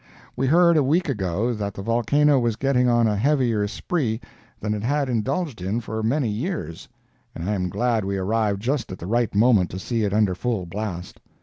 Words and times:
We 0.35 0.47
heard 0.47 0.77
a 0.77 0.83
week 0.83 1.07
ago 1.09 1.53
that 1.53 1.75
the 1.75 1.83
volcano 1.83 2.39
was 2.39 2.55
getting 2.55 2.89
on 2.89 3.05
a 3.05 3.15
heavier 3.15 3.67
spree 3.67 4.19
than 4.59 4.73
it 4.73 4.81
had 4.81 5.09
indulged 5.09 5.61
in 5.61 5.79
for 5.79 6.01
many 6.01 6.27
years, 6.27 6.89
and 7.35 7.47
I 7.47 7.53
am 7.53 7.69
glad 7.69 8.03
we 8.03 8.17
arrived 8.17 8.63
just 8.63 8.91
at 8.91 8.97
the 8.97 9.05
right 9.05 9.35
moment 9.35 9.69
to 9.69 9.77
see 9.77 10.03
it 10.03 10.11
under 10.11 10.33
full 10.33 10.65
blast. 10.65 11.19